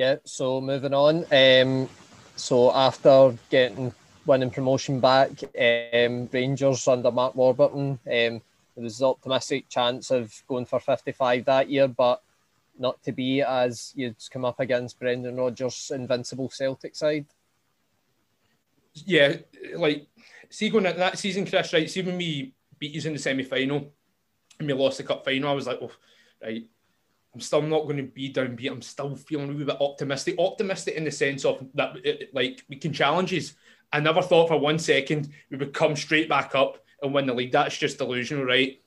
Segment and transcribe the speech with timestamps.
[0.00, 1.26] Yeah, so moving on.
[1.30, 1.86] Um,
[2.34, 3.92] so after getting
[4.24, 8.42] winning promotion back, um, Rangers under Mark Warburton, um, there
[8.76, 12.22] was an optimistic chance of going for 55 that year, but
[12.78, 17.26] not to be as you'd come up against Brendan Rodgers' invincible Celtic side.
[18.94, 19.34] Yeah,
[19.74, 20.06] like
[20.48, 21.90] see going into that season, Chris, right?
[21.90, 23.92] See when we beat you in the semi final
[24.58, 25.92] and we lost the cup final, I was like, oh,
[26.42, 26.64] right,
[27.34, 28.70] I'm still not going to be downbeat.
[28.70, 30.36] I'm still feeling a wee bit optimistic.
[30.38, 31.96] Optimistic in the sense of that,
[32.32, 33.54] like we can challenges.
[33.92, 37.34] I never thought for one second we would come straight back up and win the
[37.34, 37.52] league.
[37.52, 38.80] That's just delusional, right?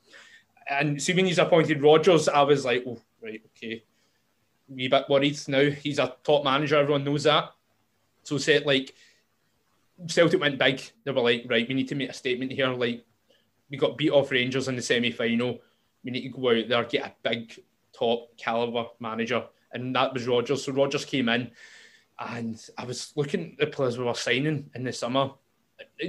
[0.70, 3.84] And see, when he's appointed Rodgers, I was like, oh, right, okay.
[4.68, 5.70] Wee bit worried now.
[5.70, 6.78] He's a top manager.
[6.78, 7.52] Everyone knows that.
[8.24, 8.94] So said like
[10.08, 10.82] Celtic went big.
[11.04, 12.70] They were like, right, we need to make a statement here.
[12.70, 13.06] Like
[13.70, 15.60] we got beat off Rangers in the semi final.
[16.04, 17.58] We need to go out there get a big
[17.98, 20.64] top caliber manager, and that was Rodgers.
[20.64, 21.52] So Rodgers came in,
[22.20, 25.32] and I was looking at the players we were signing in the summer.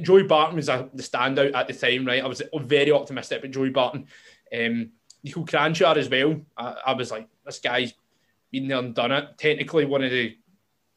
[0.03, 2.23] Joey Barton was a, the standout at the time, right?
[2.23, 4.07] I was very optimistic about Joey Barton.
[4.53, 4.91] Um,
[5.23, 6.41] Nico Kranjčar as well.
[6.57, 7.95] I, I, was like, this guy's
[8.53, 9.39] been there and done it.
[9.39, 10.37] Technically, one of the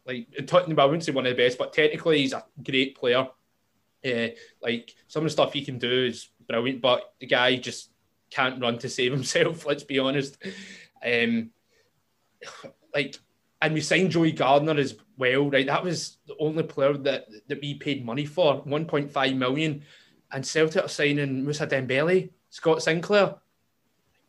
[0.06, 3.28] like talking I wouldn't say one of the best, but technically he's a great player.
[4.06, 4.28] Uh,
[4.61, 7.89] like some of the stuff he can do is brilliant, but the guy just
[8.30, 9.66] can't run to save himself.
[9.67, 10.38] Let's be honest.
[11.06, 11.52] Um,
[12.94, 13.17] like,
[13.62, 15.66] and we signed Joey Garner as well, right?
[15.66, 19.84] That was the only player that that we paid money for, 1.5 million,
[20.31, 23.36] and Celtic are signing Moussa Dembélé, Scott Sinclair.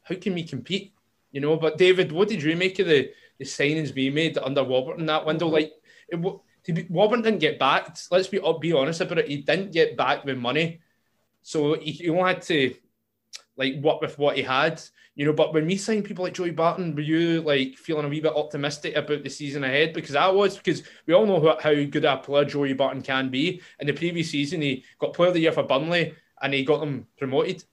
[0.02, 0.92] How can we compete?
[1.32, 4.64] You know, but David, what did you make of the, the signings we made under
[4.64, 5.48] Warburton that window?
[5.48, 5.72] Like,
[6.08, 6.22] it,
[6.64, 8.08] be, Warburton didn't get backed.
[8.10, 9.28] Let's be be honest about it.
[9.28, 10.80] He didn't get back with money,
[11.42, 12.74] so he, he only had to
[13.56, 14.80] like work with what he had,
[15.18, 15.32] you know.
[15.34, 18.32] But when we signed people like Joey Barton, were you like feeling a wee bit
[18.34, 19.92] optimistic about the season ahead?
[19.92, 23.60] Because I was, because we all know how, good a player Joey Barton can be.
[23.80, 26.80] In the previous season, he got Player of the Year for Burnley, and he got
[26.80, 27.64] them promoted.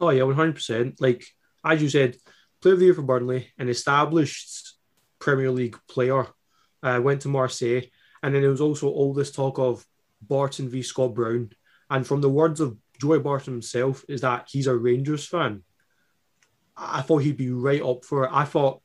[0.00, 1.00] Oh yeah, one hundred percent.
[1.00, 1.24] Like
[1.64, 2.16] as you said,
[2.60, 4.74] Player of the Year for Burnley, an established
[5.20, 6.26] Premier League player,
[6.82, 7.82] uh, went to Marseille,
[8.22, 9.86] and then there was also all this talk of
[10.20, 11.50] Barton v Scott Brown.
[11.90, 15.62] And from the words of Joey Barton himself is that he's a Rangers fan.
[16.78, 18.30] I thought he'd be right up for it.
[18.32, 18.80] I thought,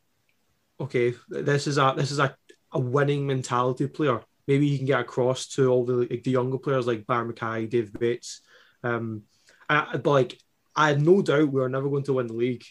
[0.79, 2.35] okay, this is a this is a,
[2.71, 4.21] a winning mentality player.
[4.47, 7.69] Maybe he can get across to all the like, the younger players like Barrie McKay,
[7.69, 8.41] Dave Bates.
[8.83, 9.23] Um,
[9.69, 10.39] I, but like
[10.75, 12.65] I had no doubt we were never going to win the league.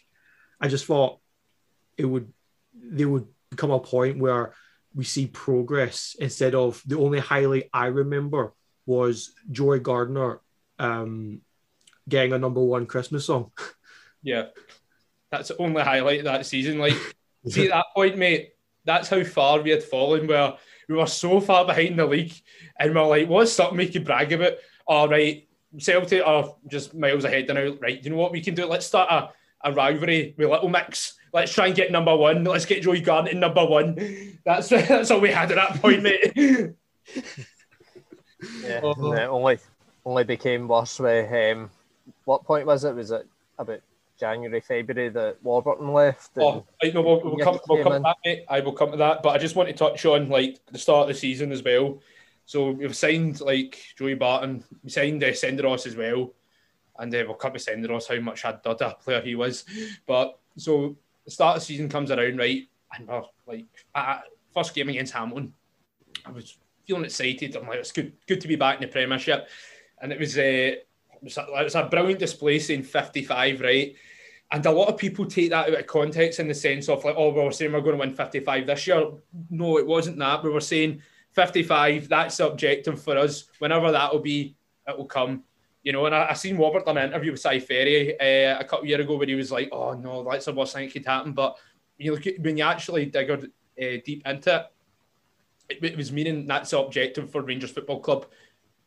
[0.60, 1.20] I just thought
[1.96, 2.32] it would
[2.74, 4.54] there would come a point where
[4.94, 8.52] we see progress instead of the only highlight I remember
[8.84, 10.40] was Joey Garner
[10.78, 11.40] um,
[12.08, 13.52] getting a number one Christmas song.
[14.24, 14.50] Yeah,
[15.32, 16.78] that's the only highlight of that season.
[16.78, 16.94] Like,
[17.48, 18.50] see at that point, mate,
[18.84, 20.28] that's how far we had fallen.
[20.28, 20.54] Where
[20.88, 22.34] we were so far behind the league,
[22.78, 24.52] and we're like, what's something we could brag about?
[24.86, 25.48] All right,
[25.78, 27.74] Celtic are just miles ahead now.
[27.80, 28.66] Right, you know what we can do?
[28.66, 31.14] Let's start a, a rivalry with Little Mix.
[31.32, 32.44] Let's try and get number one.
[32.44, 34.38] Let's get Joey Garner in number one.
[34.44, 36.32] That's that's all we had at that point, mate.
[38.64, 39.28] yeah, oh.
[39.28, 39.58] only
[40.04, 41.70] only became worse with um,
[42.24, 42.94] what point was it?
[42.94, 43.26] Was it
[43.56, 43.80] about
[44.18, 46.30] January, February that Warburton left?
[46.38, 48.44] Oh, I know we'll, we'll come, we'll come to that, mate.
[48.48, 51.02] I will come to that, but I just want to touch on like the start
[51.02, 52.00] of the season as well.
[52.44, 56.34] So we've signed like Joey Barton, we signed uh, Senderos as well,
[56.98, 59.64] and uh, we'll come to Senderos how much a a player he was.
[60.06, 64.74] But so the start of the season comes around, right, and we're like at first
[64.74, 65.52] game against Hamilton,
[66.26, 67.56] I was feeling excited.
[67.56, 69.48] I'm like, it's good, good to be back in the Premiership
[70.00, 70.72] and it was, uh,
[71.22, 73.94] was, a, it was a brilliant display saying 55, right?
[74.50, 77.14] And a lot of people take that out of context in the sense of like,
[77.16, 79.10] oh, we were saying we're going to win 55 this year.
[79.50, 80.44] No, it wasn't that.
[80.44, 81.00] We were saying
[81.32, 83.44] 55, that's the objective for us.
[83.58, 84.54] Whenever that will be,
[84.86, 85.44] it will come.
[85.82, 88.64] You know, and I, I seen Robert done an interview with Si Ferry uh, a
[88.64, 90.92] couple of years ago where he was like, oh, no, that's the worst thing that
[90.92, 91.32] could happen.
[91.32, 91.56] But
[91.96, 93.36] you look at, when you actually dig uh,
[94.04, 94.68] deep into
[95.68, 98.26] it, it was meaning that's the objective for Rangers Football Club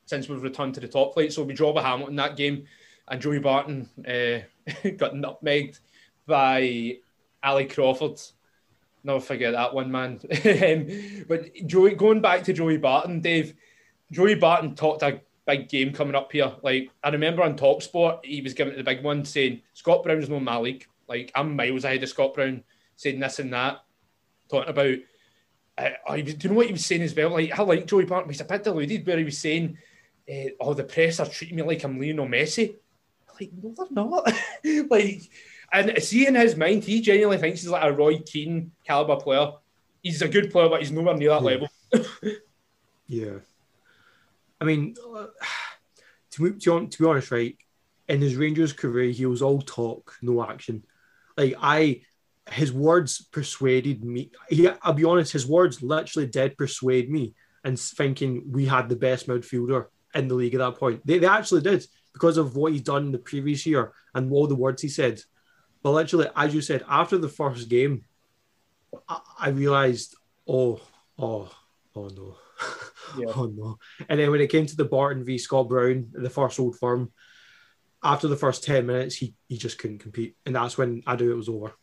[0.06, 1.34] since we've returned to the top flight.
[1.34, 2.66] So we draw with Hamilton that game,
[3.08, 4.46] and Joey Barton uh,
[4.98, 5.80] got nutmegged
[6.26, 6.98] by
[7.44, 8.20] Ali Crawford.
[9.04, 10.20] Never forget that one, man.
[10.46, 13.54] um, but Joey, going back to Joey Barton, Dave,
[14.12, 16.54] Joey Barton talked a big game coming up here.
[16.64, 20.30] Like I remember on Talksport, he was giving it the big one, saying Scott Brown's
[20.30, 20.88] no Malik.
[21.08, 22.64] Like I'm miles ahead of Scott Brown,
[22.96, 23.84] saying this and that,
[24.50, 24.96] talking about.
[25.78, 27.32] Uh, I, do you know what he was saying as well?
[27.32, 29.78] Like I like Joey Barton, he's a bit deluded, where he was saying
[30.30, 32.76] uh, oh, the press are treating me like I'm Lionel Messi.
[33.40, 34.32] Like, no, they're not.
[34.90, 35.22] like,
[35.74, 39.52] and see in his mind, he genuinely thinks he's like a Roy Keane caliber player.
[40.02, 41.48] he's a good player, but he's nowhere near that Yeah.
[41.48, 41.68] level.
[43.08, 43.38] Yeah.
[44.60, 44.96] I mean,
[46.32, 47.58] to, be- to, be- to be honest, right,
[48.08, 50.84] in his Rangers career, he was all talk, no action.
[51.38, 52.02] Like, I,
[52.52, 54.32] his words persuaded me.
[54.50, 57.34] He, I'll be honest, his words literally did persuade me
[57.64, 61.06] and thinking we had the best midfielder in the league at that point.
[61.06, 64.48] They, they actually did because of what he'd done in the previous year and all
[64.48, 65.22] the words he said.
[65.84, 68.06] But literally, as you said, after the first game,
[69.08, 70.16] I, I realized,
[70.48, 70.82] oh,
[71.20, 71.52] oh,
[71.96, 72.38] oh no.
[73.18, 73.28] Yeah.
[73.36, 73.78] Oh no.
[74.10, 77.14] And then when it came to the Barton v Scott Brown, the first old firm,
[78.04, 80.36] after the first 10 minutes, he, he just couldn't compete.
[80.46, 81.74] And that's when I knew it was over.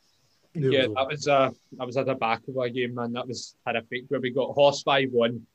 [0.55, 3.12] Knew Yeah, was that was uh, that was at the back of our game, man.
[3.12, 4.05] That was horrific.
[4.08, 5.46] Where we got horse five one,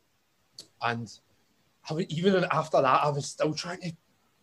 [0.82, 1.08] and
[1.90, 3.92] I was, even after that, I was still trying to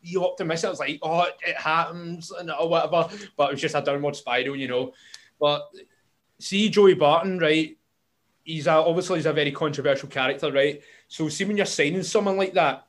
[0.03, 0.69] be optimistic.
[0.69, 4.17] I was like, oh, it, happens and or whatever, but it was just a downward
[4.17, 4.93] spiral, you know.
[5.41, 5.69] But
[6.39, 7.77] see, Joey Barton, right?
[8.45, 10.83] He's a, obviously he's a very controversial character, right?
[11.09, 12.87] So see, when you're signing someone like that,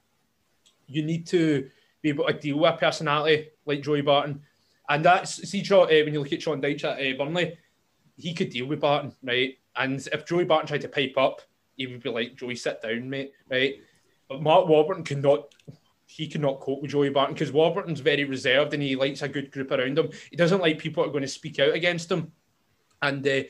[0.88, 1.70] you need to
[2.02, 4.42] be able to deal with a personality like Joey Barton.
[4.88, 7.58] And that's see, Sean, uh, when you look at Sean Dyche at uh, Burnley,
[8.18, 9.58] he could deal with Barton, right?
[9.76, 11.42] And if Joey Barton tried to pipe up,
[11.76, 13.76] he would be like, Joey, sit down, mate, right?
[14.28, 15.54] But Mark Warburton could not,
[16.08, 19.28] he could not cope with Joey Barton because Warburton's very reserved and he likes a
[19.30, 20.10] good group around him.
[20.30, 22.32] He doesn't like people that are going to speak out against him.
[23.02, 23.44] And uh,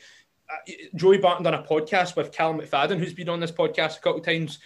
[0.50, 4.00] uh, Joey Barton done a podcast with Callum McFadden, who's been on this podcast a
[4.00, 4.58] couple of times,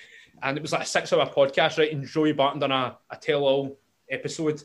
[0.42, 1.92] and it was like a six-hour podcast, right?
[1.92, 3.78] And Joey Barton done a, a tell-all
[4.10, 4.62] episode,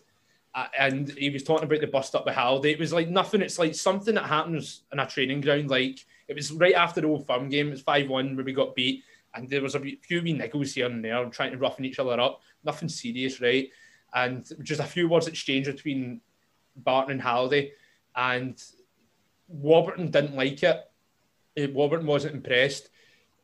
[0.56, 2.72] uh, and he was talking about the bust up with Halliday.
[2.72, 3.42] It was like nothing.
[3.42, 5.70] It's like something that happens in a training ground.
[5.70, 7.72] Like it was right after the old firm game.
[7.72, 9.04] It's five-one where we got beat,
[9.36, 12.20] and there was a few wee niggles here and there, trying to roughen each other
[12.20, 12.42] up.
[12.64, 13.70] Nothing serious, right?
[14.14, 16.22] And just a few words exchanged between
[16.78, 17.74] Barton and Halliday,
[18.16, 18.62] and
[19.48, 20.82] Warburton didn't like it.
[21.60, 22.90] Uh, Warburton wasn't impressed.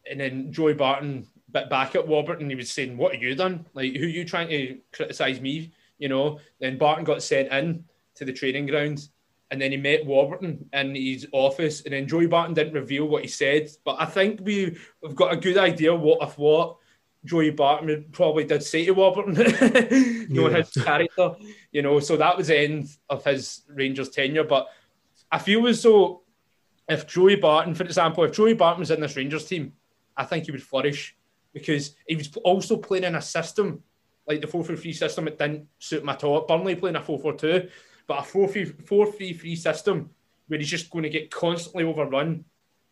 [0.10, 2.50] And then Joey Barton bit back at Warburton.
[2.50, 3.66] He was saying, What have you done?
[3.74, 5.72] Like, who are you trying to criticise me?
[6.00, 7.86] You know, then Barton got sent in
[8.16, 9.08] to the training ground
[9.52, 11.82] and then he met Warburton in his office.
[11.82, 13.70] And then Joey Barton didn't reveal what he said.
[13.84, 16.78] But I think we, we've got a good idea what of what
[17.26, 19.34] Joey Barton probably did say to Warburton,
[20.30, 20.58] knowing Yeah.
[20.64, 21.36] his character.
[21.74, 24.46] You know, so that was the end of his Rangers tenure.
[24.46, 24.68] But
[25.30, 26.24] I feel as though
[26.88, 29.74] if Joey Barton, for example, if Joey Barton was in this Rangers team,
[30.16, 31.16] I think he would flourish
[31.54, 33.84] because he was also playing in a system
[34.28, 35.28] like the 4 3 system.
[35.28, 36.46] It didn't suit him at all.
[36.46, 37.70] Burnley playing a 4 4 2,
[38.08, 40.10] but a 4 3 3 system
[40.48, 42.44] where he's just going to get constantly overrun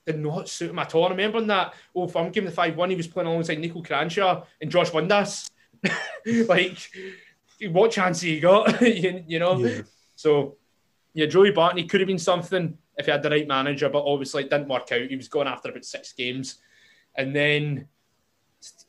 [0.06, 1.06] did not suit him at all.
[1.06, 3.82] I remember in that old firm game, the 5 1, he was playing alongside Nico
[3.82, 5.50] Kranjčar and Josh Windass.
[6.48, 6.78] like,
[7.70, 8.82] what chance he got?
[8.82, 9.58] you, you know?
[9.58, 9.82] Yeah.
[10.16, 10.58] So,
[11.14, 14.04] yeah, Joey Barton, he could have been something if he had the right manager, but
[14.04, 15.10] obviously it didn't work out.
[15.10, 16.60] He was gone after about six games.
[17.16, 17.88] And then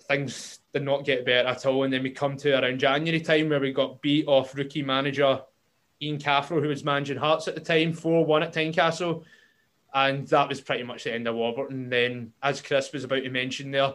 [0.08, 1.84] things did not get better at all.
[1.84, 5.40] And then we come to around January time where we got beat off rookie manager
[6.02, 9.24] Ian Cathro, who was managing Hearts at the time, 4 1 at Tynecastle.
[9.92, 11.90] And that was pretty much the end of Warburton.
[11.90, 13.94] Then, as Chris was about to mention there,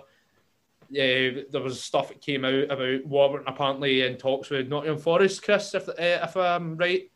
[0.90, 5.44] yeah, there was stuff that came out about Warburton apparently in talks with Nottingham Forest,
[5.44, 7.10] Chris, if, uh, if I'm right.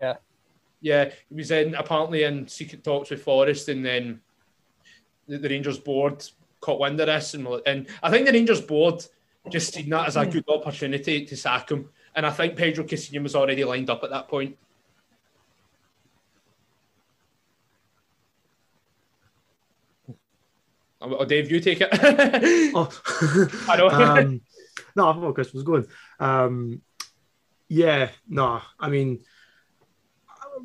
[0.00, 0.16] Yeah.
[0.80, 4.20] Yeah, he was in apparently in secret talks with Forest, and then
[5.26, 6.24] the, the Rangers board
[6.60, 9.04] caught wind of this, and, and I think the Rangers board
[9.50, 11.88] just seen that as a good opportunity to sack him.
[12.18, 14.58] And I think Pedro Caixinha was already lined up at that point.
[21.00, 21.90] Oh, oh, Dave, you take it.
[22.74, 22.90] Oh.
[23.68, 23.88] I know.
[23.90, 24.40] um,
[24.96, 25.86] no, I thought Chris was going.
[26.18, 26.82] Um,
[27.68, 29.20] yeah, no, I mean,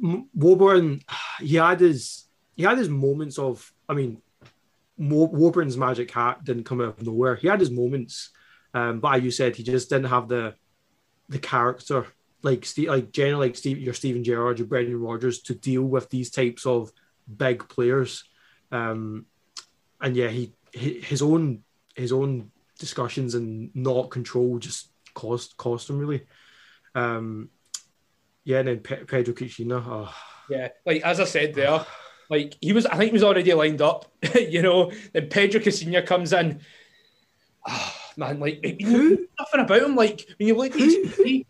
[0.03, 1.03] M- Warburton,
[1.39, 3.71] he had his he had his moments of.
[3.87, 4.23] I mean,
[4.97, 7.35] Mo- Warburton's magic hat didn't come out of nowhere.
[7.35, 8.31] He had his moments,
[8.73, 10.55] um, but as you said, he just didn't have the
[11.33, 12.05] the character
[12.43, 16.09] like Steve, like generally like Steve, your Steven Gerrard, your Brendan Rodgers to deal with
[16.09, 16.91] these types of
[17.37, 18.23] big players.
[18.71, 19.25] Um,
[20.01, 21.63] and yeah, he hi- his own
[21.95, 26.25] his own discussions and not control just cost cost him really.
[26.95, 27.49] Um,
[28.43, 30.13] yeah, and then Pe- Pedro Caixinha, oh,
[30.49, 31.85] Yeah, like as I said there,
[32.29, 34.91] like he was, I think he was already lined up, you know.
[35.13, 36.59] Then Pedro Caixinha comes in.
[37.65, 39.95] Ah, man, like you know, nothing about him.
[39.95, 41.45] Like when you look at his CV,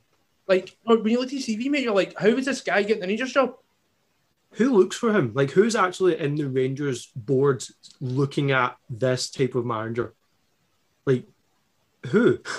[0.48, 2.84] like or when you look at his CV, mate, you're like, how is this guy
[2.84, 3.56] getting the Rangers job?
[4.54, 5.32] who looks for him?
[5.34, 7.64] Like, who's actually in the Rangers board
[8.00, 10.14] looking at this type of manager?
[11.06, 11.28] Like,
[12.08, 12.40] who?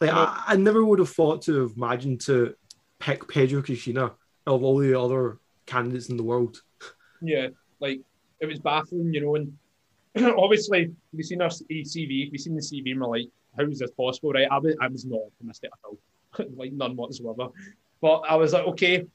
[0.00, 2.56] Like, I, I never would have thought to have imagined to
[2.98, 4.12] pick Pedro Caixinha
[4.44, 6.60] of all the other candidates in the world.
[7.22, 7.48] Yeah,
[7.80, 8.00] like
[8.40, 9.36] it was baffling, you know.
[9.36, 9.56] And
[10.38, 13.90] obviously we've seen our CV, we've seen the CV, and we're like, how is this
[13.90, 14.48] possible, right?
[14.50, 15.98] I was, I was not optimistic at all,
[16.56, 17.48] like none whatsoever.
[18.00, 19.06] But I was like, okay,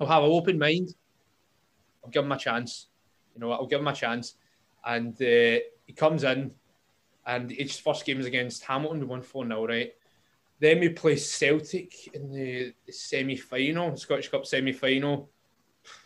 [0.00, 0.94] I'll have an open mind.
[2.04, 2.88] I'll give him a chance.
[3.34, 4.36] You know, I'll give him a chance.
[4.84, 6.52] And uh, he comes in,
[7.26, 9.00] and his first game is against Hamilton.
[9.00, 9.92] We won 4 0, right?
[10.58, 15.28] Then we play Celtic in the, semi final, Scottish Cup semi final.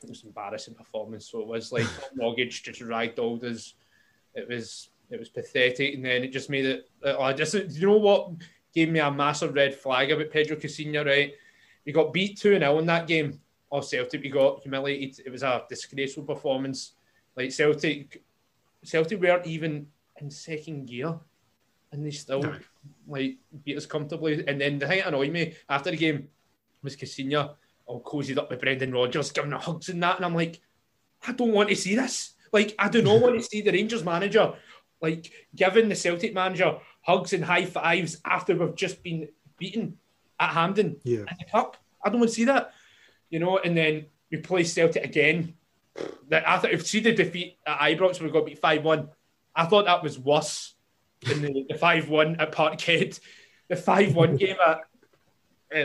[0.03, 1.31] It was an embarrassing performance.
[1.31, 3.75] So it was like mortgage just ragdolled us.
[4.35, 6.91] It was it was pathetic, and then it just made it.
[7.05, 8.31] Uh, I just you know what
[8.75, 11.33] gave me a massive red flag about Pedro Caixinha, right?
[11.85, 13.41] We got beat 2 0 in that game
[13.73, 14.23] of Celtic.
[14.23, 15.27] We got humiliated.
[15.27, 16.93] It was a disgraceful performance.
[17.37, 18.23] Like Celtic,
[18.85, 19.87] Celtic weren't even
[20.21, 21.19] in second gear,
[21.93, 22.57] and they still no.
[23.09, 24.45] like beat us comfortably.
[24.47, 26.29] And then the thing that annoyed me after the game
[26.83, 27.55] was Caixinha
[27.87, 30.61] all cozied up with Brendan Rodgers, giving hugs and that, and I'm like,
[31.27, 32.35] I don't want to see this.
[32.53, 34.55] Like, I do not want to see the Rangers manager
[35.01, 39.29] like giving the Celtic manager hugs and high fives after we've just been
[39.59, 39.99] beaten
[40.39, 41.21] at Hampden yeah.
[41.21, 41.77] in the cup.
[42.05, 42.73] I don't want to see that,
[43.29, 43.59] you know.
[43.59, 45.55] And then we play Celtic again.
[46.29, 49.09] That I thought if see the defeat at Ibrox, we got beat five one.
[49.55, 50.75] I thought that was worse
[51.23, 53.19] than the five one at Parkhead,
[53.69, 54.81] the five one game at.
[55.75, 55.85] Uh,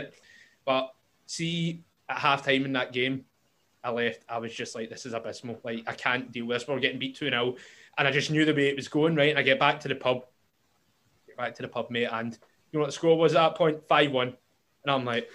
[0.64, 0.90] but
[1.26, 3.24] see, at halftime in that game,
[3.86, 4.24] I left.
[4.28, 5.60] I was just like, this is abysmal.
[5.62, 6.68] Like I can't deal with this.
[6.68, 7.54] We're getting beat two 0
[7.96, 9.14] and I just knew the way it was going.
[9.14, 10.24] Right, and I get back to the pub,
[11.26, 13.54] get back to the pub, mate, and you know what the score was at that
[13.54, 13.86] point?
[13.88, 14.34] Five one,
[14.82, 15.28] and I'm like,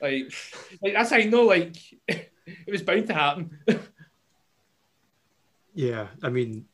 [0.00, 0.32] like,
[0.82, 1.44] like that's how I know.
[1.44, 1.76] Like,
[2.08, 2.30] it
[2.66, 3.58] was bound to happen.
[5.74, 6.64] yeah, I mean,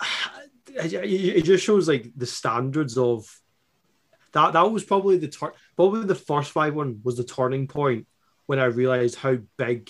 [0.66, 3.32] it just shows like the standards of
[4.32, 4.54] that.
[4.54, 8.08] That was probably the tur- probably the first five one was the turning point
[8.50, 9.88] when I realized how big,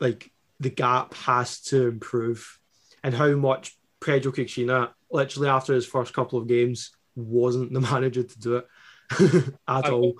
[0.00, 0.30] like,
[0.60, 2.58] the gap has to improve,
[3.04, 8.22] and how much Pedro Caixinha, literally after his first couple of games, wasn't the manager
[8.22, 8.66] to do it
[9.68, 10.14] at I, all.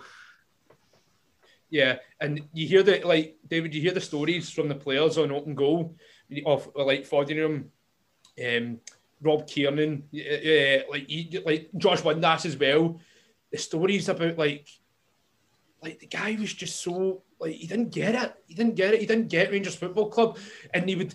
[1.71, 5.33] Yeah, and you hear the like David, you hear the stories from the players on
[5.33, 5.97] open goal
[6.45, 7.69] of like Foderingham,
[8.47, 8.81] um,
[9.23, 11.11] Rob Kiernan, uh, like
[11.47, 13.01] like Josh Windass as well.
[13.51, 14.69] The stories about like
[15.83, 18.35] like the guy was just so like he didn't get it.
[18.47, 19.01] He didn't get it.
[19.01, 20.39] He didn't get Rangers Football Club,
[20.75, 21.15] and he would.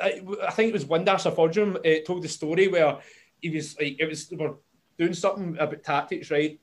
[0.00, 2.98] I, I think it was Windass or Foderingham uh, told the story where
[3.40, 4.56] he was like it was were
[4.98, 6.58] doing something about tactics, right?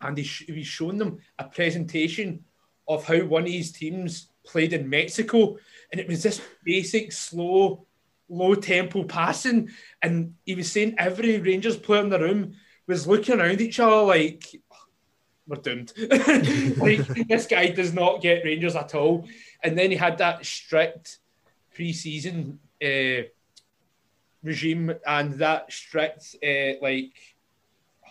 [0.00, 2.44] And he, sh- he was showing them a presentation
[2.86, 5.56] of how one of his teams played in Mexico,
[5.90, 7.86] and it was this basic, slow,
[8.28, 9.70] low tempo passing,
[10.02, 12.54] and he was saying every Rangers player in the room
[12.86, 14.44] was looking around each other like
[15.46, 15.92] we're doomed.
[16.78, 19.26] like this guy does not get Rangers at all,
[19.62, 21.18] and then he had that strict
[21.74, 23.22] pre-season uh,
[24.42, 27.12] regime and that strict uh, like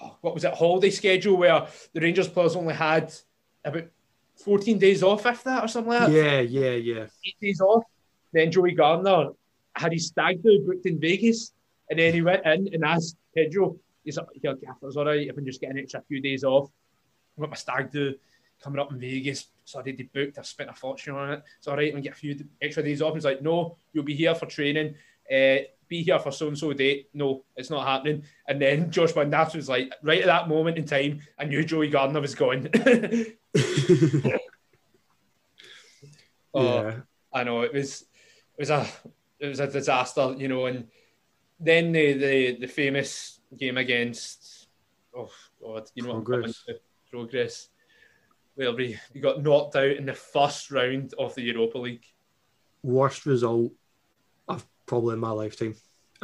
[0.01, 3.13] oh, what was it holiday schedule where the Rangers players only had
[3.63, 3.85] about
[4.43, 6.11] 14 days off, if that, or something like that.
[6.11, 7.05] Yeah, yeah, yeah.
[7.25, 7.83] Eight days off.
[8.33, 9.29] Then Joey Garner
[9.75, 11.53] had his stag do booked in Vegas,
[11.89, 15.37] and then he went in and asked Pedro, he's like, yeah, it's all right if
[15.37, 16.69] I just get an extra few days off.
[17.41, 18.15] What my stag do
[18.61, 19.47] coming up in Vegas.
[19.65, 21.43] So I did the booked, I've spent a fortune on it.
[21.57, 23.13] It's all right, and get a few extra days off.
[23.13, 24.95] He's like, no, you'll be here for training.
[25.31, 25.57] Uh,
[25.87, 27.09] be here for so and so date.
[27.13, 28.23] No, it's not happening.
[28.47, 31.89] And then Josh Van was like, right at that moment in time, I knew Joey
[31.89, 32.69] Garner was going.
[36.53, 36.95] oh, yeah.
[37.33, 38.01] I know it was
[38.57, 38.85] it was a
[39.39, 40.65] it was a disaster, you know.
[40.65, 40.87] And
[41.59, 44.67] then the the, the famous game against
[45.15, 45.29] oh
[45.61, 46.55] god, you know Progrès.
[47.11, 47.67] Progress.
[48.55, 52.05] Where we, we got knocked out in the first round of the Europa League.
[52.83, 53.71] Worst result
[54.47, 55.75] I've probably in my lifetime,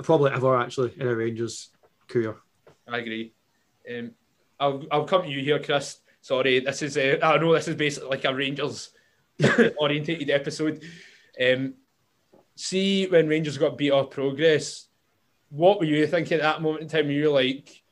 [0.04, 1.70] probably ever actually in a Rangers
[2.08, 2.38] career.
[2.88, 3.34] I agree.
[3.90, 4.12] Um,
[4.60, 6.00] I'll I'll come to you here, Chris.
[6.22, 8.90] Sorry, this is a, I know this is basically like a Rangers
[9.78, 10.84] orientated episode.
[11.42, 11.76] Um,
[12.56, 14.88] see when Rangers got beat off Progrès,
[15.50, 17.10] what were you thinking at that moment in time?
[17.10, 17.84] You were like,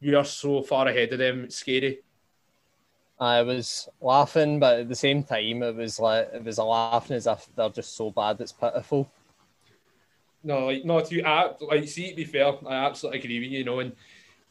[0.00, 1.44] we are so far ahead of them.
[1.44, 2.00] It's scary.
[3.20, 7.16] I was laughing, but at the same time, it was like it was a laughing
[7.16, 9.10] as if they're just so bad it's pitiful.
[10.44, 11.24] No, like not you.
[11.24, 13.58] I, like, see, to be fair, I absolutely agree with you.
[13.58, 13.92] You know, and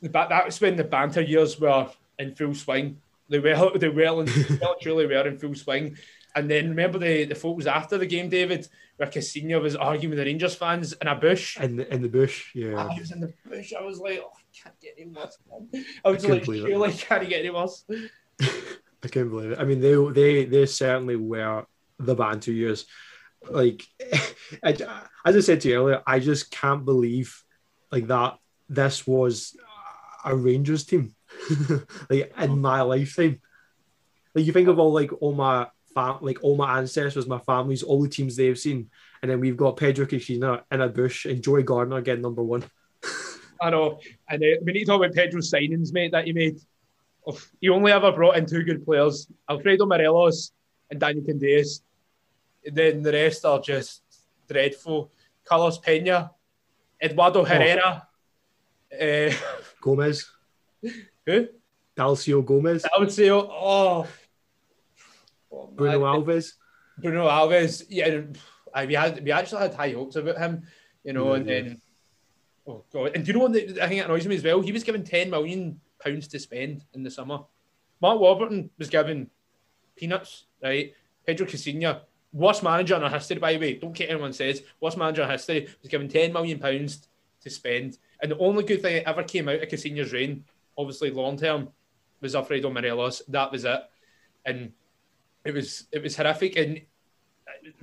[0.01, 3.01] the, that was when the banter years were in full swing.
[3.29, 5.97] They were, they were, in, well, truly were in full swing.
[6.36, 10.19] And then remember the, the photos after the game, David, where Caixinha was arguing with
[10.19, 11.57] the Rangers fans in a bush.
[11.59, 12.75] In the, in the bush, yeah.
[12.75, 13.74] I was in the bush.
[13.74, 15.38] I was like, oh, I can't get any worse.
[15.50, 15.86] Man.
[16.05, 17.86] I was I like, surely can't get any worse.
[19.03, 19.60] I can't believe it.
[19.60, 21.65] I mean, they they they certainly were
[22.00, 22.86] the banter years.
[23.50, 23.84] like
[24.63, 24.82] as
[25.25, 27.44] I said to you earlier, I just can't believe
[27.91, 28.38] like that
[28.70, 29.56] this was
[30.25, 31.15] a Rangers team
[32.10, 33.41] like in my lifetime.
[34.34, 37.84] Like you think of all like all my fam- like all my ancestors, my families,
[37.84, 38.89] all the teams they've seen,
[39.22, 42.63] and then we've got Pedro Caixinha in a bush and Joey Garner getting number one.
[43.62, 46.60] I know, and uh, we need to talk about Pedro's signings, mate, that he made.
[47.27, 50.51] Oh, he only ever brought in two good players, Alfredo Morelos
[50.89, 51.81] and Daniel Candeias.
[52.65, 54.01] And then the rest are just
[54.48, 55.12] dreadful.
[55.43, 56.31] Carlos Pena,
[57.01, 58.07] Eduardo Herrera,
[58.93, 59.31] uh,
[59.81, 60.29] Gomes,
[61.25, 61.48] who?
[61.98, 64.07] Dálcio Gomes, I would say, oh,
[65.51, 66.00] oh, Bruno.
[66.01, 66.53] Alves.
[66.98, 67.84] Bruno Alves.
[67.89, 68.22] Yeah,
[68.74, 70.63] I, we had we actually had high hopes about him,
[71.03, 71.81] you know, and then
[72.67, 74.62] oh god, and do you know what the, I think it annoys me as well?
[74.62, 77.39] He was given ten million pounds to spend in the summer.
[78.01, 79.30] Mark Warburton was given
[79.96, 80.94] peanuts, right?
[81.25, 82.01] Pedro Caixinha,
[82.32, 83.74] worst manager in our history, by the way.
[83.75, 84.63] Don't care anyone says.
[84.80, 87.08] Worst manager in history was given ten million pounds
[87.42, 90.44] to spend, and the only good thing that ever came out of Caixinha's reign,
[90.77, 91.70] obviously long term,
[92.22, 93.22] was Alfredo Morelos.
[93.27, 93.82] That was it,
[94.46, 94.72] and
[95.44, 96.56] it was it was horrific.
[96.58, 96.82] And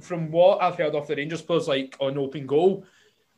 [0.01, 2.85] from what I've heard of the Rangers players, like on open goal,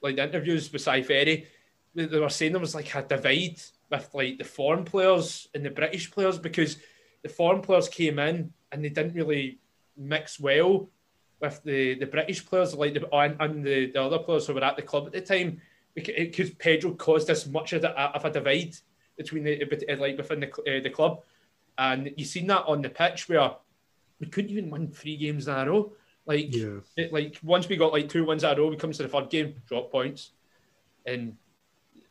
[0.02, 1.47] like the interviews with Si Ferry,
[1.95, 5.70] they were saying there was like a divide with like the foreign players and the
[5.70, 6.78] British players because
[7.22, 9.58] the foreign players came in and they didn't really
[9.96, 10.88] mix well
[11.40, 14.64] with the, the British players, like the and, and the, the other players who were
[14.64, 15.60] at the club at the time,
[15.94, 18.74] because Pedro caused this much of, the, of a divide
[19.16, 19.64] between the
[19.98, 21.22] like within the uh, the club,
[21.78, 23.52] and you seen that on the pitch where
[24.18, 25.92] we couldn't even win three games in a row.
[26.26, 26.80] Like, Yeah.
[26.96, 29.08] it, like once we got like two wins in a row, we come to the
[29.08, 30.32] third game, drop points,
[31.04, 31.36] and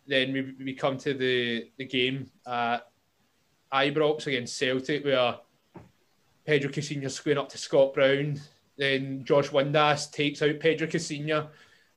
[0.08, 2.88] then we, we come to the the game at
[3.74, 5.36] Ibrox against Celtic where
[6.46, 8.40] Pedro Caixinha squaring up to Scott Brown.
[8.78, 11.50] Then Josh Windass takes out Pedro Caixinha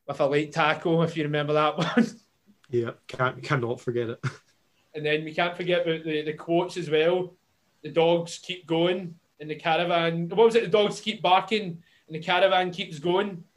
[0.07, 2.07] with a late tackle, if you remember that one.
[2.71, 4.25] Yeah, can't cannot forget it.
[4.95, 7.35] And then we can't forget about the, the quotes as well.
[7.83, 10.29] The dogs keep going and the caravan.
[10.29, 10.65] What was it?
[10.65, 13.45] The dogs keep barking and the caravan keeps going.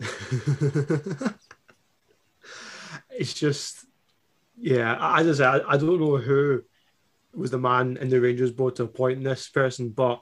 [3.09, 3.85] it's just,
[4.61, 5.17] yeah.
[5.17, 6.63] As I said, I, I don't know who
[7.33, 10.21] was the man in the Rangers board to appoint this person, but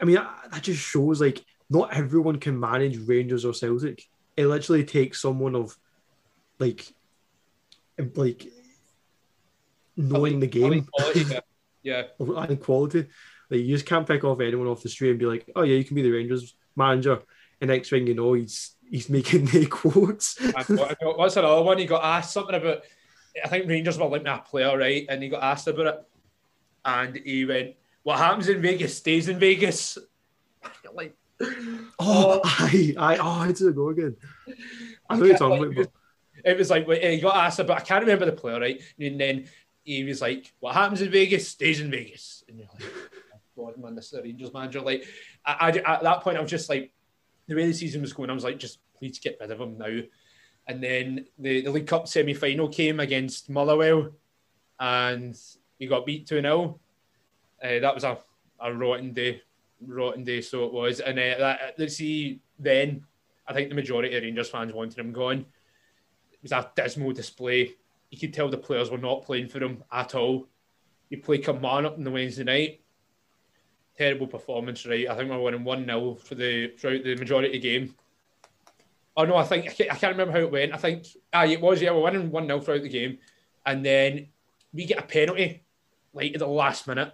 [0.00, 4.02] I mean that, just shows like not everyone can manage Rangers or Celtic.
[4.36, 5.76] It literally takes someone of
[6.58, 6.92] like,
[8.14, 8.46] like
[9.96, 11.40] knowing the game Quality, yeah.
[11.82, 12.02] yeah.
[12.18, 13.06] and quality.
[13.50, 15.76] Like you just can't pick off anyone off the street and be like, "Oh yeah,
[15.76, 17.20] you can be the Rangers manager."
[17.60, 20.38] And next thing you know, he's he's making the quotes.
[20.40, 21.78] And what- What's another one?
[21.78, 22.82] He got asked something about.
[23.44, 25.06] I think Rangers were like a player, right?
[25.08, 26.08] And he got asked about it,
[26.84, 29.98] and he went, "What happens in Vegas stays in Vegas."
[30.92, 32.40] Like, Oh, oh.
[32.42, 34.16] oh I, I, oh, it's a go again.
[35.08, 35.90] I know you're talking about,
[36.44, 37.78] it was like he got asked about.
[37.78, 38.80] I can't remember the player, right?
[38.98, 39.48] And then
[39.84, 42.90] he was like, "What happens in Vegas stays in Vegas," and you're like,
[43.56, 45.04] oh, "God, man, this is the Rangers manager." Like,
[45.44, 46.92] I, I, at that point, I was just like,
[47.46, 49.78] the way the season was going, I was like, just please get rid of him
[49.78, 50.00] now.
[50.70, 54.12] And then the, the League Cup semi final came against Motherwell,
[54.78, 55.36] and
[55.80, 56.78] he got beat two 0
[57.60, 58.16] uh, That was a,
[58.60, 59.42] a rotten day,
[59.84, 60.40] rotten day.
[60.40, 63.04] So it was, and uh, that let's see then.
[63.48, 65.44] I think the majority of Rangers fans wanted him gone.
[66.30, 67.74] It was a dismal display.
[68.10, 70.46] You could tell the players were not playing for him at all.
[71.08, 72.80] You play Kilmarnock on the Wednesday night.
[73.98, 75.08] Terrible performance, right?
[75.08, 77.96] I think we're winning 1 0 for the throughout the majority of the game.
[79.16, 80.72] Oh no, I think I can't, I can't remember how it went.
[80.72, 83.18] I think ah, it was yeah, we're winning 1 0 throughout the game.
[83.66, 84.28] And then
[84.72, 85.64] we get a penalty
[86.12, 87.12] like at the last minute.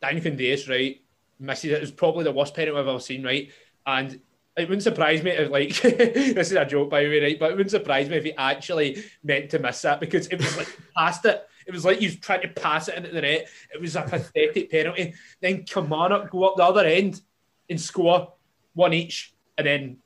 [0.00, 1.00] Daniel Candeias, right,
[1.38, 1.74] misses it.
[1.74, 3.50] It was probably the worst penalty I've ever seen, right?
[3.86, 4.20] And
[4.56, 7.38] it wouldn't surprise me if, like, this is a joke, by the way, right?
[7.38, 10.56] But it wouldn't surprise me if he actually meant to miss that because it was
[10.56, 11.46] like passed it.
[11.66, 13.46] It was like he was trying to pass it into the net.
[13.72, 15.14] It was a pathetic penalty.
[15.40, 17.20] Then Kilmarnock go up the other end
[17.68, 18.32] and score
[18.74, 19.34] one each.
[19.56, 19.98] And then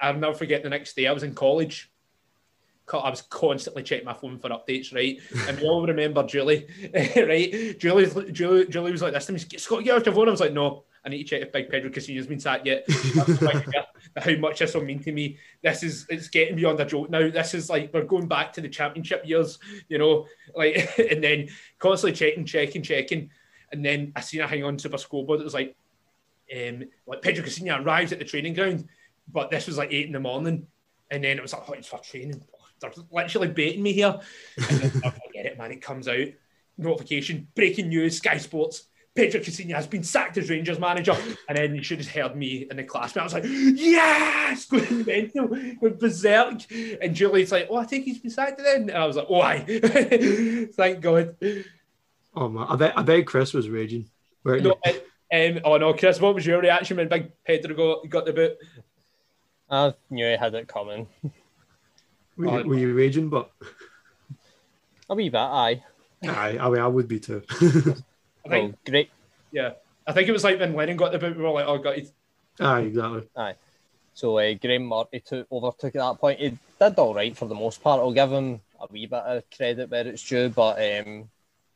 [0.00, 1.90] I'll never forget the next day, I was in college.
[2.92, 5.20] I was constantly checking my phone for updates, right?
[5.46, 7.78] And we all remember Julie, right?
[7.78, 10.52] Julie, Julie, Julie was like, "This time, Scott, get off your phone." I was like,
[10.52, 12.84] "No, I need to check if Big Pedro Caixinha's been sat yet."
[14.16, 15.38] How much this will mean to me.
[15.62, 17.30] This is it's getting beyond a joke now.
[17.30, 21.48] This is like we're going back to the championship years, you know, like and then
[21.78, 23.30] constantly checking, checking, checking,
[23.72, 25.40] and then I seen a hang on to super scoreboard.
[25.40, 25.76] It was like,
[26.54, 28.88] um, like Pedro Caixinha arrives at the training ground,
[29.32, 30.66] but this was like eight in the morning,
[31.10, 32.42] and then it was like, oh, it's for training.
[32.80, 34.18] They're literally baiting me here.
[34.56, 35.70] And then, I get it, man.
[35.70, 36.28] It comes out.
[36.78, 38.84] Notification, breaking news, Sky Sports.
[39.14, 41.14] Pedro Caixinha has been sacked as Rangers manager.
[41.48, 43.16] And then you should have heard me in the class.
[43.16, 46.62] I was like, yes, going mental, going berserk.
[47.02, 48.82] And Julie's like, oh, I think he's been sacked then.
[48.82, 50.68] And I was like, oh, aye.
[50.74, 51.36] Thank God.
[52.34, 54.08] Oh man, I bet I bet Chris was raging.
[54.44, 54.76] No,
[55.32, 58.56] um, oh no, Chris, what was your reaction when Big Pedro got, got the boot?
[59.70, 61.06] I knew he had it coming.
[62.36, 63.28] Were, oh, you, were you raging?
[63.28, 63.50] But
[65.08, 65.82] A wee bit, aye.
[66.24, 67.42] aye, I mean, I would be too.
[67.60, 67.94] I Well,
[68.48, 69.10] think, great.
[69.52, 69.72] yeah.
[70.06, 71.98] I think it was like when Lennon got the boot, we were like, oh, God,
[71.98, 72.12] he's
[72.58, 73.28] aye, exactly.
[73.36, 73.54] Aye.
[74.14, 76.40] So uh, Graeme Murty took overtook at that point.
[76.40, 78.00] He did all right for the most part.
[78.00, 81.28] I'll give him a wee bit of credit where it's due, but um,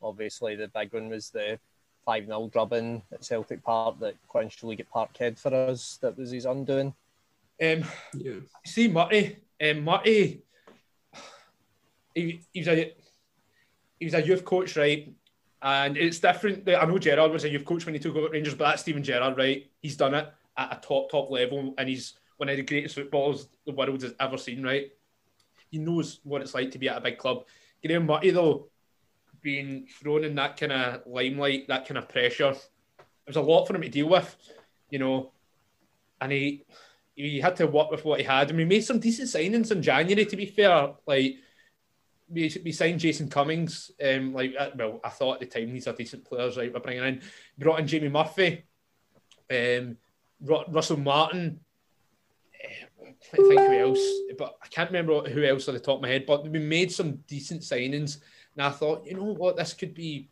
[0.02, 1.59] obviously the big one was the
[2.04, 5.98] 5 0 drubbing at Celtic Park that quenched League at Parkhead for us.
[6.02, 6.92] That was his undoing.
[7.62, 8.40] Um, Yeah.
[8.64, 10.42] see Murty, um, Murty,
[12.14, 12.94] he, he was a
[13.98, 15.12] he was a youth coach, right?
[15.62, 16.68] And it's different.
[16.68, 19.02] I know Gerrard was a youth coach when he took over Rangers, but that's Steven
[19.02, 19.70] Gerrard, right?
[19.80, 23.48] He's done it at a top top level, and he's one of the greatest footballers
[23.66, 24.90] the world has ever seen, right?
[25.70, 27.44] He knows what it's like to be at a big club.
[27.84, 28.68] Graeme Murty, though,
[29.40, 33.66] being thrown in that kind of limelight, that kind of pressure, it was a lot
[33.66, 34.36] for him to deal with,
[34.90, 35.32] you know.
[36.20, 36.64] And he
[37.14, 38.50] he had to work with what he had.
[38.50, 40.94] And we made some decent signings in January, to be fair.
[41.07, 41.37] Like,
[42.29, 43.90] we, we signed Jason Cummings.
[44.03, 46.72] Um, like, uh, well, I thought at the time these are decent players, right?
[46.72, 47.22] We're bringing in,
[47.59, 48.64] brought in Jamie Murphy,
[49.50, 49.96] um,
[50.40, 51.61] Ru- Russell Martin.
[52.62, 52.87] eh,
[53.33, 54.07] I think who else,
[54.38, 56.27] but I can't remember who else on the top of my head.
[56.27, 58.18] But we made some decent signings,
[58.57, 60.31] and I thought, you know what, this could be.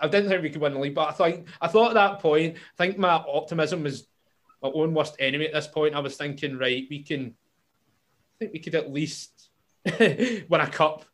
[0.00, 2.20] I didn't think we could win the league, but I thought I thought at that
[2.20, 4.06] point, I think my optimism was
[4.64, 5.94] my own worst enemy at this point.
[5.94, 7.34] I was thinking, right, we can.
[8.34, 9.50] I think we could at least
[9.84, 11.04] win a cup.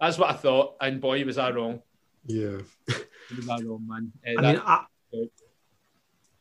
[0.00, 1.82] That's what I thought, and boy, was I wrong.
[2.26, 2.58] Yeah.
[3.36, 4.10] Was I wrong, man?
[4.26, 4.84] Uh, I mean, I,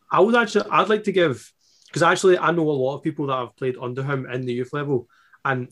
[0.10, 1.52] I would actually, I'd like to give,
[1.88, 4.54] because actually, I know a lot of people that have played under him in the
[4.54, 5.10] youth level,
[5.44, 5.68] and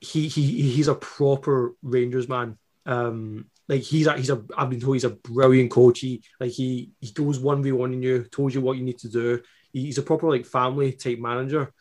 [0.00, 2.56] he he he's a proper Rangers man.
[2.86, 6.00] Um, like he's a, he's a, I've been told he's a brilliant coach.
[6.00, 8.98] He like he he goes one v one in you, told you what you need
[8.98, 9.42] to do.
[9.72, 11.72] He's a proper like family type manager.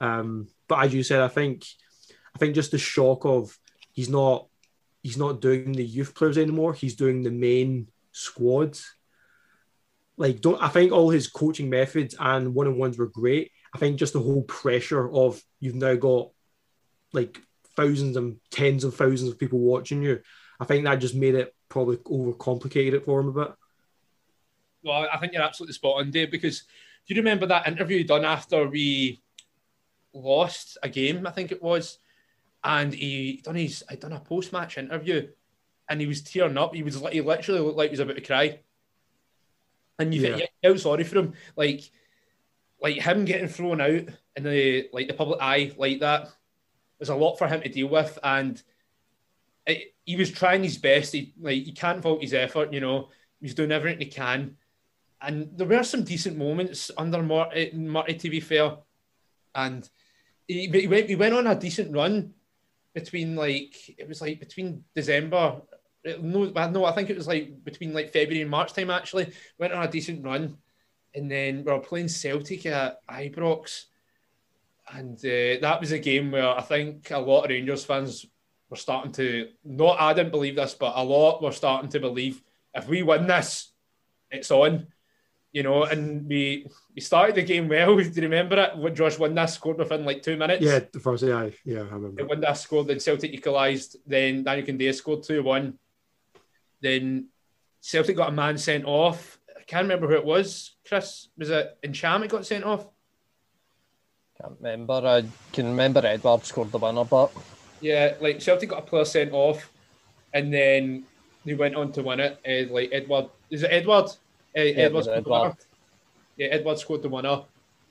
[0.00, 1.64] Um, but as you said, I think,
[2.34, 3.56] I think just the shock of
[3.92, 4.48] he's not
[5.02, 6.74] he's not doing the youth players anymore.
[6.74, 8.78] He's doing the main squad
[10.16, 13.50] like don't I think all his coaching methods and one on ones were great.
[13.74, 16.30] I think just the whole pressure of you've now got
[17.12, 17.40] like
[17.76, 20.20] thousands and tens of thousands of people watching you.
[20.60, 23.54] I think that just made it probably overcomplicated it for him a bit.
[24.82, 26.64] Well, I think you're absolutely spot on, Dave, because
[27.06, 29.20] do you remember that interview done after we
[30.12, 31.98] lost a game, I think it was,
[32.62, 35.28] and he done his I done a post match interview,
[35.88, 36.74] and he was tearing up.
[36.74, 38.60] He was he literally looked like he was about to cry,
[39.98, 40.36] and you Yeah.
[40.36, 41.90] you felt sorry for him, like
[42.80, 44.04] like him getting thrown out
[44.36, 46.28] in the like the public eye like that
[46.98, 48.62] was a lot for him to deal with, and
[49.66, 51.12] he was trying his best.
[51.12, 53.08] He like you can't fault his effort, you know.
[53.40, 54.56] He was doing everything he can,
[55.20, 58.76] and there were some decent moments under Murty, Murty to be fair,
[59.54, 59.88] and
[60.46, 62.34] he, he went he went on a decent run
[62.94, 65.60] between like it was like between December.
[66.20, 68.90] No, no, I think it was like between like February and March time.
[68.90, 70.58] Actually, went on a decent run,
[71.14, 73.86] and then we were playing Celtic at Ibrox,
[74.92, 78.26] and uh, that was a game where I think a lot of Rangers fans
[78.70, 80.00] were starting to not.
[80.00, 82.42] I didn't believe this, but a lot we're starting to believe
[82.74, 83.72] if we win this,
[84.30, 84.88] it's on.
[85.52, 87.96] You know, and we we started the game well.
[87.96, 88.76] Do you remember it?
[88.76, 90.64] When Josh Windass, scored within like two minutes.
[90.64, 92.26] Yeah, the first yeah, yeah, I remember.
[92.26, 93.96] When that scored, then Celtic equalised.
[94.04, 95.78] Then Daniel Candeias scored 2 1.
[96.80, 97.28] Then
[97.80, 99.38] Celtic got a man sent off.
[99.56, 100.74] I can't remember who it was.
[100.86, 102.88] Chris, was it Encham that got sent off?
[104.40, 104.94] Can't remember.
[104.94, 107.30] I can remember Edward scored the winner, but
[107.84, 109.70] Yeah, like Celtic got a player sent off,
[110.32, 111.04] and then
[111.44, 112.40] they went on to win it.
[112.48, 114.06] Uh, like Edward, is it Edward?
[114.56, 115.56] Uh, it Edward was scored the Edward.
[116.38, 117.42] Yeah, Edward scored the winner,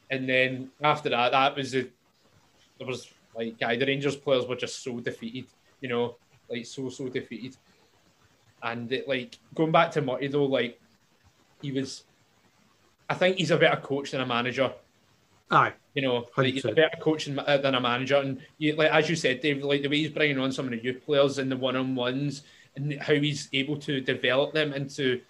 [0.09, 1.87] and then after that, that was the
[2.79, 5.45] there was like guy the Rangers players were just so defeated,
[5.79, 6.15] you know,
[6.49, 7.55] like so so defeated,
[8.63, 10.81] and it, like going back to Murty though, like
[11.61, 12.05] he was,
[13.07, 14.73] I think he's a better coach than a manager.
[15.51, 18.91] Aye, You know, he's a better coach than, uh, than a manager, and you, like
[18.91, 21.37] as you said, Dave, like the way he's bringing on some of the youth players
[21.37, 22.41] and the one-on-ones,
[22.75, 25.21] and how he's able to develop them into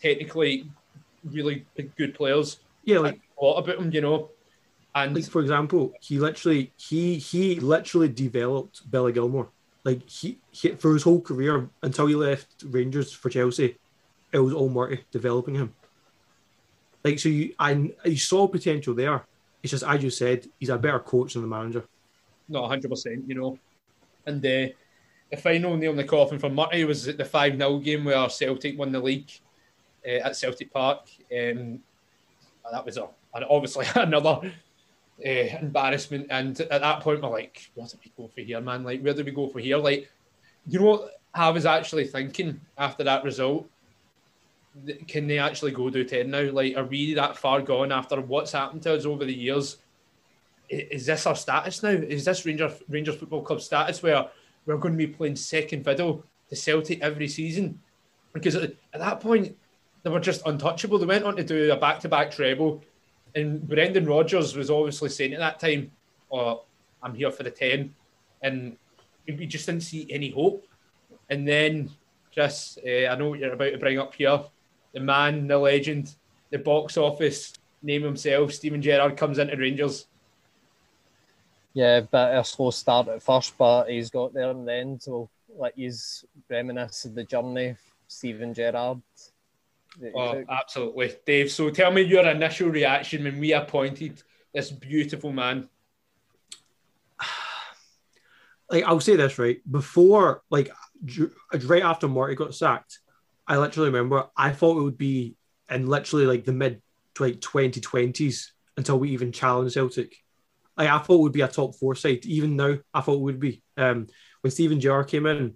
[0.00, 0.68] technically
[1.24, 1.64] really
[1.96, 2.58] good players.
[2.84, 4.30] yeah, like A lot about him, you know,
[4.94, 9.48] and like for example, he literally he he literally developed Billy Gilmour.
[9.82, 13.76] Like he, he for his whole career until he left Rangers for Chelsea,
[14.32, 15.74] it was all Murty developing him.
[17.02, 19.24] Like so, you I you saw potential there.
[19.64, 21.84] It's just as you said, he's a better coach than the manager.
[22.50, 23.24] No, hundred percent.
[23.26, 23.58] You know,
[24.26, 24.68] and uh,
[25.30, 28.78] the final nail in the coffin for Murty was the five 0 game where Celtic
[28.78, 29.30] won the league
[30.06, 31.08] uh, at Celtic Park.
[31.32, 31.80] Um,
[32.70, 34.52] that was a, obviously another
[35.24, 36.26] uh, embarrassment.
[36.28, 38.84] And at that point, we're like, what do we go for here, man?
[38.84, 39.78] Like, where do we go for here?
[39.78, 40.10] Like,
[40.66, 43.66] you know what I was actually thinking after that result?
[45.06, 46.50] Can they actually go do 10 now?
[46.50, 49.76] Like, are we that far gone after what's happened to us over the years?
[50.68, 51.90] Is this our status now?
[51.90, 54.28] Is this Rangers Rangers Football Club status where
[54.66, 57.80] we're going to be playing second fiddle to Celtic every season?
[58.32, 59.56] Because at that point,
[60.02, 60.98] they were just untouchable.
[60.98, 62.82] They went on to do a back to back treble.
[63.34, 65.90] And Brendan Rodgers was obviously saying at that time,
[66.32, 66.64] Oh,
[67.02, 67.94] I'm here for the 10.
[68.42, 68.76] And
[69.26, 70.66] we just didn't see any hope.
[71.30, 71.90] And then,
[72.32, 74.40] Chris, uh, I know what you're about to bring up here.
[74.94, 76.14] The man, the legend,
[76.50, 77.52] the box office
[77.82, 80.06] name himself, Steven Gerrard, comes into Rangers.
[81.74, 85.02] Yeah, bit a slow start at first, but he's got there in the end.
[85.02, 87.74] So, like, he's reminisce of the journey,
[88.06, 89.02] Steven Gerrard.
[90.14, 91.50] Oh, absolutely, Dave.
[91.50, 95.68] So, tell me your initial reaction when we appointed this beautiful man
[98.70, 100.70] like I'll say this right before, like
[101.64, 103.00] right after Murty got sacked,
[103.46, 105.36] I literally remember I thought it would be
[105.70, 106.82] in literally like the mid
[107.18, 110.16] like twenty twenties until we even challenged Celtic.
[110.76, 112.24] Like I thought it would be a top four side.
[112.26, 113.62] Even now, I thought it would be.
[113.76, 114.08] Um,
[114.40, 115.54] when Steven Gerrard came in,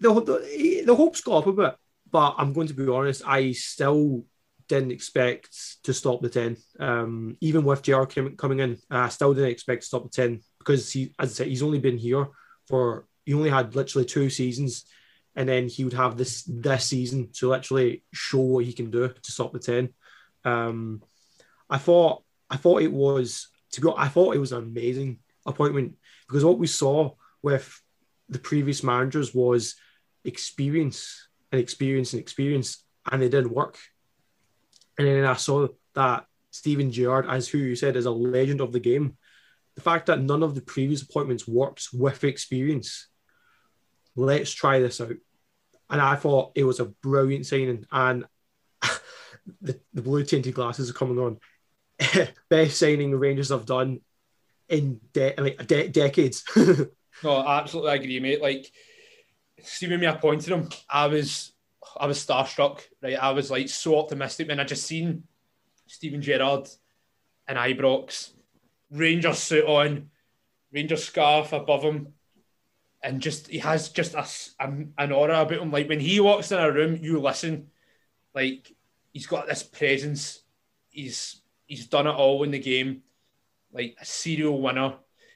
[0.00, 1.74] the, the the hopes got up a bit.
[2.10, 4.24] But I'm going to be honest, I still
[4.68, 6.56] didn't expect to stop the ten.
[6.78, 10.92] Um, even with Gerrard coming in, I still didn't expect to stop the ten because
[10.92, 12.26] he, as I said, he's only been here
[12.68, 14.84] for he only had literally two seasons,
[15.34, 19.08] and then he would have this this season to literally show what he can do
[19.08, 19.90] to stop the ten.
[20.44, 21.02] Um,
[21.70, 25.96] I thought I thought it was to be I thought it was an amazing appointment
[26.28, 27.80] because what we saw with
[28.28, 29.74] the previous managers was
[30.24, 33.78] experience and experience and experience, and it didn't work.
[34.98, 38.72] And then I saw that Steven Gerrard, as who you said is a legend of
[38.72, 39.16] the game,
[39.74, 43.08] the fact that none of the previous appointments worked with experience.
[44.16, 45.14] Let's try this out.
[45.90, 47.86] And I thought it was a brilliant signing.
[47.90, 48.24] And
[49.60, 51.38] the, the blue tinted glasses are coming on.
[52.48, 54.00] Best signing the Rangers have done
[54.68, 56.44] in de- like de- decades.
[57.24, 58.42] no, absolutely agree, mate.
[58.42, 58.72] Like,
[59.62, 61.52] see when we appointed him, I was
[61.96, 63.22] I was starstruck, right?
[63.22, 65.24] I was like so optimistic when I just seen
[65.86, 66.68] Steven Gerrard
[67.46, 68.32] and Ibrox
[68.90, 70.10] Ranger suit on,
[70.72, 72.14] Ranger scarf above him,
[73.02, 74.26] and just he has just a,
[74.98, 75.70] an aura about him.
[75.70, 77.68] Like when he walks in a room, you listen.
[78.34, 78.74] Like
[79.12, 80.42] he's got this presence.
[80.90, 83.02] He's he's done it all in the game,
[83.72, 84.94] like a serial winner.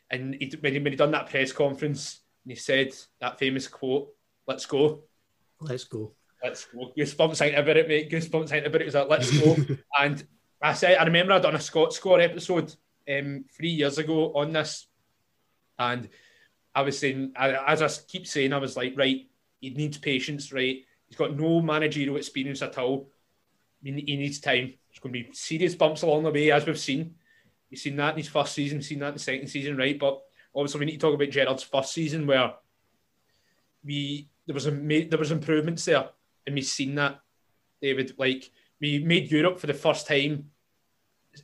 [0.08, 3.68] And he, when, he, when he done that press conference, and he said that famous
[3.68, 4.08] quote,
[4.46, 5.02] "Let's go."
[5.60, 6.12] Let's go.
[6.42, 6.92] Let's go.
[6.96, 8.10] Goosebumps ain't about it, mate.
[8.10, 8.82] Goosebumps about it.
[8.82, 9.56] It was like, let's go.
[9.98, 10.26] and
[10.60, 12.74] I said, I remember I done a Scott Score episode
[13.10, 14.86] um, three years ago on this,
[15.78, 16.08] and
[16.76, 19.26] I was saying, as I keep saying, I was like, right,
[19.60, 20.84] he needs patience, right?
[21.06, 23.10] He's got no managerial experience at all.
[23.82, 24.74] He needs time.
[24.88, 27.14] There's going to be serious bumps along the way, as we've seen.
[27.70, 29.98] You've seen that in his first season, seen that in the second season, right?
[29.98, 30.20] But
[30.54, 32.52] obviously, we need to talk about Gerrard's first season, where
[33.82, 36.10] we there was a there was improvements there,
[36.46, 37.20] and we've seen that.
[37.80, 40.50] David, like we made Europe for the first time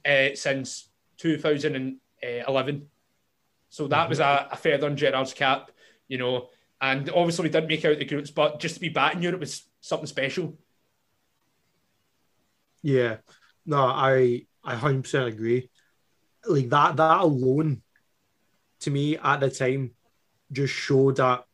[0.04, 2.88] uh, since 2011.
[3.72, 5.70] So that was a, a feather in Gerrard's cap,
[6.06, 6.50] you know.
[6.78, 9.40] And obviously, we didn't make out the groups, but just to be back in Europe
[9.40, 10.58] was something special.
[12.82, 13.16] Yeah,
[13.64, 15.70] no, I I hundred percent agree.
[16.44, 17.80] Like that that alone,
[18.80, 19.92] to me at the time,
[20.52, 21.44] just showed that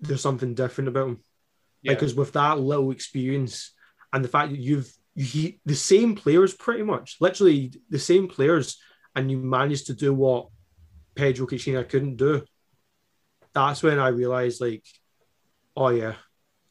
[0.00, 1.24] there's something different about him.
[1.82, 1.92] Yeah.
[1.92, 3.72] Because with that little experience
[4.14, 8.80] and the fact that you've you, the same players pretty much, literally the same players
[9.14, 10.48] and you managed to do what
[11.14, 12.44] Pedro Caixinha couldn't do,
[13.52, 14.84] that's when I realized, like,
[15.76, 16.14] oh yeah,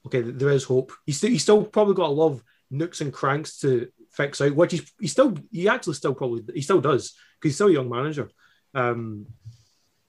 [0.06, 0.92] okay, there is hope.
[1.06, 4.56] He's still, he's still probably got a lot of nooks and cranks to fix out,
[4.56, 7.74] which he's, he still, he actually still probably, he still does because he's still a
[7.74, 8.30] young manager.
[8.74, 9.28] Um,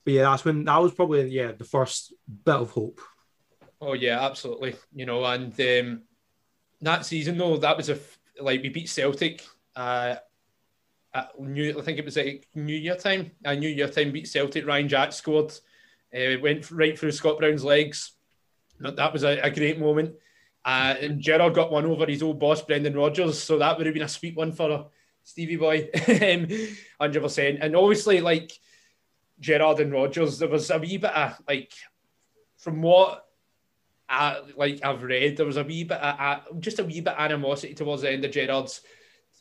[0.04, 2.14] but yeah, that's when that was probably yeah the first
[2.44, 3.00] bit of hope.
[3.80, 4.76] Oh yeah, absolutely.
[4.94, 6.02] You know, and um,
[6.80, 7.98] that season though, that was a
[8.40, 9.44] like we beat Celtic.
[9.76, 10.16] Uh,
[11.38, 13.32] New, I think it was like New Year time.
[13.44, 14.66] A New Year time beat Celtic.
[14.66, 15.52] Ryan Jack scored.
[16.14, 18.12] Uh, went right through Scott Brown's legs.
[18.80, 20.14] That was a, a great moment.
[20.64, 23.42] Uh, and Gerrard got one over his old boss, Brendan Rodgers.
[23.42, 24.88] So that would have been a sweet one for
[25.22, 27.58] Stevie Boy, 100%.
[27.60, 28.52] And obviously, like
[29.38, 31.72] Gerrard and Rodgers, there was a wee bit of, like,
[32.58, 33.26] from what
[34.08, 37.20] I, like I've read, there was a wee bit of, just a wee bit of
[37.20, 38.80] animosity towards the end of Gerrard's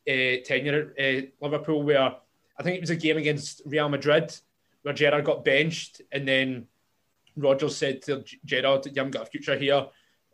[0.08, 2.16] uh, tenure at uh, Liverpool, where
[2.58, 4.34] I think it was a game against Real Madrid
[4.82, 6.68] where Gerrard got benched and then
[7.36, 9.88] Rodgers said to Gerrard, You haven't got a future here.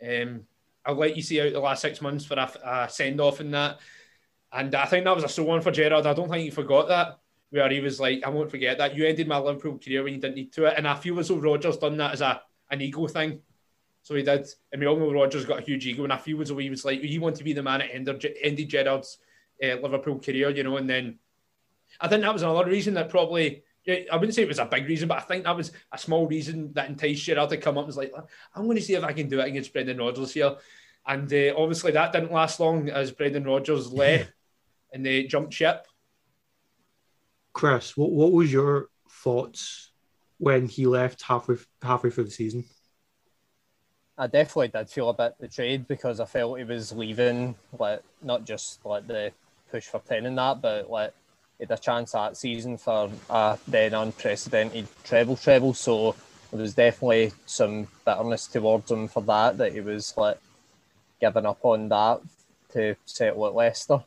[0.06, 0.42] Um,
[0.86, 3.52] I'll let you see out the last six months for a, a send off in
[3.52, 3.80] that.
[4.52, 6.06] And I think that was a sore one for Gerrard.
[6.06, 8.96] I don't think he forgot that, where he was like, I won't forget that.
[8.96, 10.76] You ended my Liverpool career when you didn't need to it.
[10.78, 13.42] And I feel as though Rodgers done that as a an ego thing.
[14.04, 14.48] So he did.
[14.72, 16.04] And we all know Rodgers got a huge ego.
[16.04, 17.94] And I feel as though he was like, he wanted to be the man that
[17.94, 19.18] ended, ended Gerrard's
[19.64, 20.78] uh, Liverpool career, you know.
[20.78, 21.20] And then
[22.00, 24.88] I think that was another reason that probably I wouldn't say it was a big
[24.88, 27.84] reason, but I think that was a small reason that enticed Gerrard to come up
[27.84, 28.12] and was like,
[28.56, 30.56] I'm going to see if I can do it against Brendan Rodgers here.
[31.08, 34.32] And uh, obviously that didn't last long as Brendan Rodgers left
[34.92, 35.86] and they jumped ship.
[37.54, 39.92] Chris, what, what was your thoughts
[40.40, 42.66] when he left halfway halfway through the season?
[44.18, 48.46] I definitely did feel a bit betrayed because I felt he was leaving, like not
[48.46, 49.32] just like the
[49.72, 51.14] push for ten in that, but like
[51.58, 55.74] he had a chance that season for a then unprecedented treble treble.
[55.74, 56.16] So
[56.52, 60.40] there was definitely some bitterness towards him for that, that he was like
[61.20, 62.22] giving up on that
[62.74, 64.04] to settle at Leicester.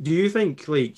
[0.00, 0.96] Do you think like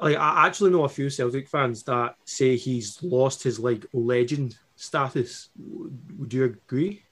[0.00, 4.56] like I actually know a few Celtic fans that say he's lost his like legend
[4.80, 5.50] status.
[6.18, 7.02] Would you agree?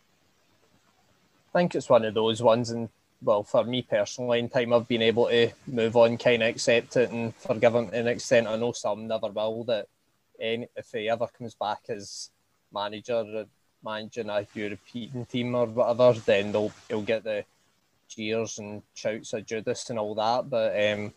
[1.54, 2.88] I think it's one of those ones, and
[3.22, 6.96] well, for me personally, in time I've been able to move on, kind of accept
[6.96, 8.46] it and forgive him to an extent.
[8.46, 9.64] I know some never will.
[9.64, 9.86] That
[10.40, 12.30] any, if he ever comes back as
[12.72, 13.46] manager,
[13.82, 17.44] managing a European team or whatever, then they'll he'll get the
[18.08, 20.48] cheers and shouts of Judas and all that.
[20.48, 21.12] But um,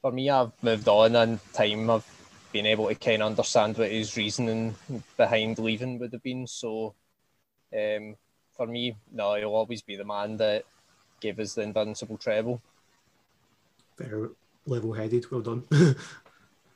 [0.00, 2.06] for me, I've moved on, and time I've
[2.52, 4.74] been able to kind of understand what his reasoning
[5.16, 6.46] behind leaving would have been.
[6.46, 6.94] So,
[7.74, 8.16] um,
[8.54, 10.64] for me, no, he'll always be the man that
[11.22, 12.60] gave us the invincible treble.
[13.96, 14.28] Very
[14.66, 15.30] level headed.
[15.30, 15.62] Well done.